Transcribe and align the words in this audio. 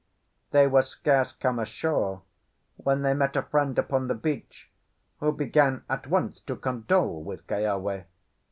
They 0.49 0.65
were 0.65 0.81
scarce 0.81 1.31
come 1.31 1.59
ashore 1.59 2.23
when 2.75 3.03
they 3.03 3.13
met 3.13 3.35
a 3.35 3.43
friend 3.43 3.77
upon 3.77 4.07
the 4.07 4.15
beach, 4.15 4.71
who 5.19 5.31
began 5.31 5.83
at 5.87 6.07
once 6.07 6.39
to 6.41 6.55
condole 6.55 7.21
with 7.21 7.45
Keawe. 7.45 8.05